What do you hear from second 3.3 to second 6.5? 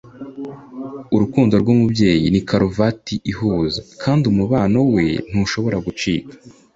ihuza, kandi umubano we ntushobora gucika.